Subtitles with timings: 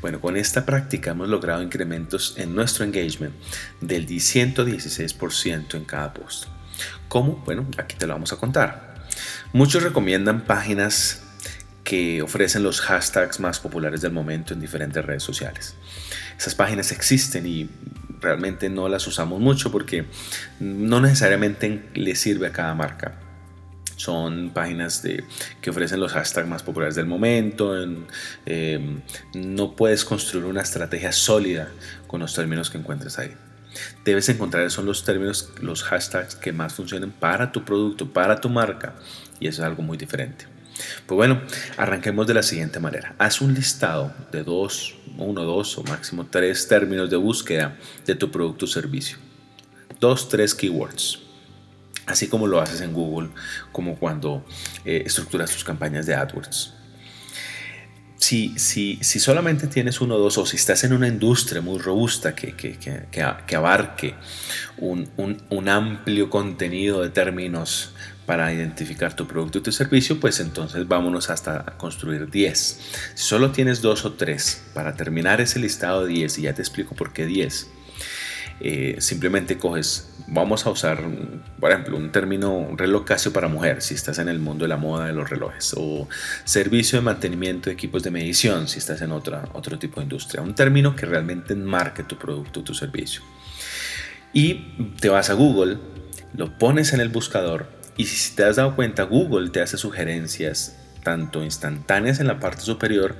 [0.00, 3.34] Bueno, con esta práctica hemos logrado incrementos en nuestro engagement
[3.80, 6.46] del 116% en cada post.
[7.08, 7.42] ¿Cómo?
[7.44, 9.06] Bueno, aquí te lo vamos a contar.
[9.52, 11.22] Muchos recomiendan páginas
[11.84, 15.74] que ofrecen los hashtags más populares del momento en diferentes redes sociales.
[16.38, 17.68] Esas páginas existen y
[18.20, 20.06] realmente no las usamos mucho porque
[20.60, 23.18] no necesariamente les sirve a cada marca.
[24.02, 25.22] Son páginas de,
[25.60, 27.72] que ofrecen los hashtags más populares del momento.
[28.44, 29.00] Em,
[29.32, 31.68] no puedes construir una estrategia sólida
[32.08, 33.32] con los términos que encuentres ahí.
[34.04, 38.48] Debes encontrar son los términos, los hashtags que más funcionen para tu producto, para tu
[38.48, 38.94] marca.
[39.38, 40.46] Y eso es algo muy diferente.
[41.06, 41.40] Pues bueno,
[41.76, 43.14] arranquemos de la siguiente manera.
[43.18, 48.32] Haz un listado de dos, uno, dos o máximo tres términos de búsqueda de tu
[48.32, 49.16] producto o servicio.
[50.00, 51.20] Dos, tres keywords
[52.06, 53.30] así como lo haces en Google,
[53.70, 54.44] como cuando
[54.84, 56.74] eh, estructuras tus campañas de AdWords.
[58.16, 61.80] Si, si, si, solamente tienes uno o dos, o si estás en una industria muy
[61.80, 64.14] robusta que, que, que, que abarque
[64.78, 67.92] un, un, un, amplio contenido de términos
[68.24, 72.80] para identificar tu producto y tu servicio, pues entonces vámonos hasta construir 10.
[73.14, 76.62] Si solo tienes dos o tres para terminar ese listado de 10, y ya te
[76.62, 77.68] explico por qué 10,
[78.64, 81.02] eh, simplemente coges, vamos a usar,
[81.58, 84.76] por ejemplo, un término reloj Casio para mujer, si estás en el mundo de la
[84.76, 86.08] moda de los relojes, o
[86.44, 90.42] servicio de mantenimiento de equipos de medición, si estás en otra, otro tipo de industria.
[90.42, 93.22] Un término que realmente enmarque tu producto tu servicio.
[94.32, 95.78] Y te vas a Google,
[96.34, 97.66] lo pones en el buscador
[97.96, 102.62] y si te has dado cuenta, Google te hace sugerencias tanto instantáneas en la parte
[102.62, 103.16] superior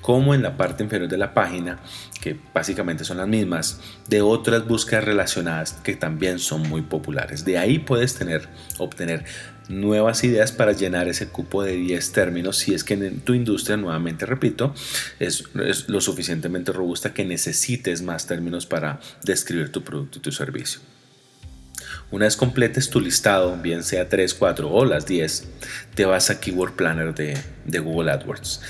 [0.00, 1.80] como en la parte inferior de la página,
[2.20, 7.44] que básicamente son las mismas, de otras búsquedas relacionadas que también son muy populares.
[7.44, 8.48] De ahí puedes tener,
[8.78, 9.24] obtener
[9.68, 13.76] nuevas ideas para llenar ese cupo de 10 términos si es que en tu industria,
[13.76, 14.72] nuevamente repito,
[15.18, 20.30] es, es lo suficientemente robusta que necesites más términos para describir tu producto y tu
[20.30, 20.80] servicio.
[22.12, 25.48] Una vez completes tu listado, bien sea 3, 4 o las 10,
[25.94, 28.60] te vas a Keyword Planner de, Google AdWords.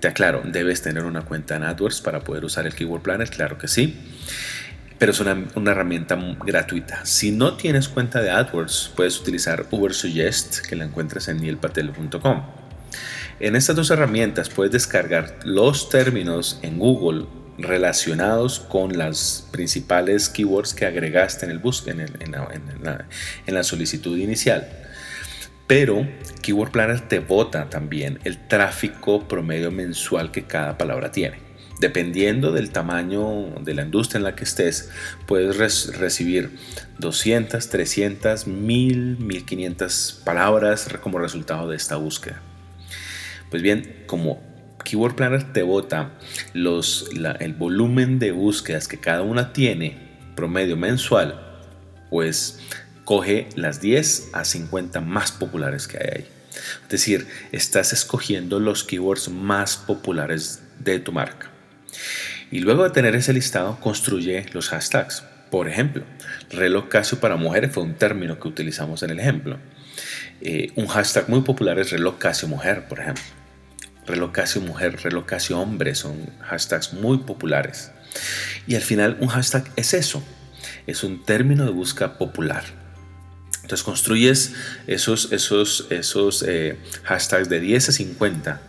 [0.00, 3.56] Te aclaro, debes tener una cuenta en AdWords para poder usar el Keyword Planner, claro
[3.56, 3.96] que sí.
[4.98, 7.06] Pero es una, una herramienta gratuita.
[7.06, 12.42] Si no tienes cuenta de AdWords, puedes utilizar Ubersuggest, que la encuentras en nielpatel.com.
[13.40, 17.24] En estas dos herramientas puedes descargar los términos en Google
[17.58, 24.68] relacionados con las principales keywords que agregaste en, el bus en, la, solicitud inicial.
[25.66, 26.06] Pero
[26.42, 31.38] Keyword Planner te bota también el tráfico promedio mensual que cada palabra tiene.
[31.80, 34.90] Dependiendo del tamaño de la industria en la que estés,
[35.26, 35.56] puedes
[35.96, 36.50] recibir
[36.98, 42.40] 200, 300, 1000, 1500 palabras como resultado de esta búsqueda.
[43.50, 44.40] Pues bien, como
[44.84, 46.12] Keyword Planner te bota
[46.54, 49.98] el volumen de búsquedas que cada una tiene,
[50.36, 51.40] promedio mensual,
[52.10, 52.60] pues
[53.04, 56.28] coge las 10 a 50 más populares que hay ahí.
[56.84, 61.50] Es decir, estás escogiendo los keywords más populares de tu marca.
[62.50, 65.24] Y luego de tener ese listado, construye los hashtags.
[65.50, 66.04] Por ejemplo,
[66.50, 69.58] reloj Casio para mujeres fue un término que utilizamos en el ejemplo.
[70.40, 73.24] Eh, un hashtag muy popular es reloj Casio mujer, por ejemplo.
[74.06, 77.90] Relocasio mujer, relocasio hombre son hashtags muy populares.
[78.66, 80.22] Y al final un hashtag es eso,
[80.86, 82.64] es un término de búsqueda popular.
[83.62, 84.52] Entonces construyes
[84.86, 88.60] esos, esos, esos eh, hashtags de 10 a 50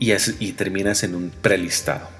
[0.00, 2.15] y, y terminas en un prelistado.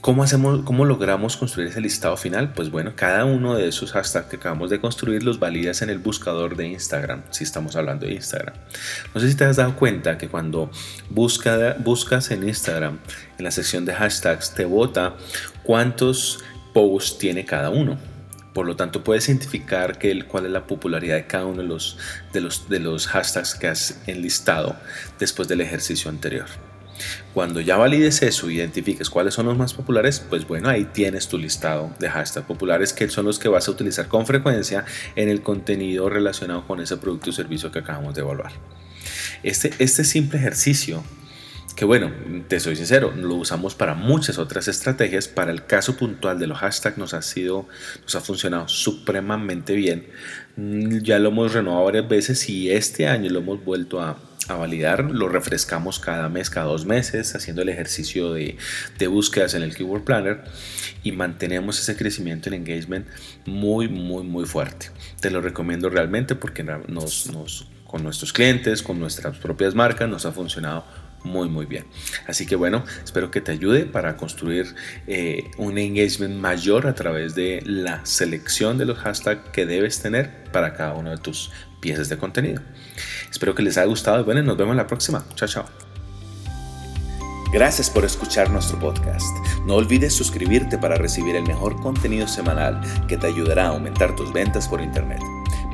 [0.00, 2.52] ¿Cómo, hacemos, ¿Cómo logramos construir ese listado final?
[2.52, 5.98] Pues bueno, cada uno de esos hashtags que acabamos de construir los validas en el
[5.98, 8.54] buscador de Instagram, si estamos hablando de Instagram.
[9.12, 10.70] No sé si te has dado cuenta que cuando
[11.10, 12.98] busca, buscas en Instagram,
[13.38, 15.16] en la sección de hashtags, te bota
[15.64, 17.98] cuántos posts tiene cada uno.
[18.54, 21.98] Por lo tanto, puedes identificar que cuál es la popularidad de cada uno de los,
[22.32, 24.76] de los, de los hashtags que has enlistado
[25.18, 26.46] después del ejercicio anterior.
[27.34, 31.38] Cuando ya valides eso, identifiques cuáles son los más populares, pues bueno, ahí tienes tu
[31.38, 34.84] listado de hashtags populares que son los que vas a utilizar con frecuencia
[35.16, 38.52] en el contenido relacionado con ese producto o servicio que acabamos de evaluar.
[39.42, 41.02] Este, este simple ejercicio
[41.78, 42.10] que bueno,
[42.48, 45.28] te soy sincero, lo usamos para muchas otras estrategias.
[45.28, 47.68] Para el caso puntual de los hashtags nos ha sido,
[48.02, 50.08] nos ha funcionado supremamente bien.
[50.56, 54.56] Mm, ya lo hemos renovado varias veces y este año lo hemos vuelto a, a
[54.56, 55.04] validar.
[55.04, 58.56] Lo refrescamos cada mes, cada dos meses, haciendo el ejercicio de,
[58.98, 60.42] de, búsquedas en el Keyword Planner
[61.04, 63.06] y mantenemos ese crecimiento en engagement
[63.46, 64.90] muy, muy, muy fuerte.
[65.20, 67.30] Te lo recomiendo realmente porque nos,
[67.86, 70.84] con nuestros clientes, con nuestras propias marcas, nos ha funcionado
[71.24, 71.84] muy muy bien.
[72.26, 74.74] Así que bueno, espero que te ayude para construir
[75.06, 80.44] eh, un engagement mayor a través de la selección de los hashtags que debes tener
[80.52, 81.50] para cada uno de tus
[81.80, 82.62] piezas de contenido.
[83.30, 85.24] Espero que les haya gustado y bueno, nos vemos en la próxima.
[85.34, 85.88] Chao, chao.
[87.52, 89.34] Gracias por escuchar nuestro podcast.
[89.64, 94.32] No olvides suscribirte para recibir el mejor contenido semanal que te ayudará a aumentar tus
[94.34, 95.22] ventas por Internet.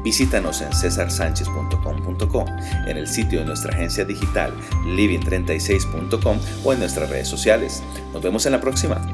[0.04, 2.44] Visítanos en cesarsanchez.com.co,
[2.86, 4.52] en el sitio de nuestra agencia digital
[4.84, 7.82] living36.com o en nuestras redes sociales.
[8.12, 9.13] Nos vemos en la próxima.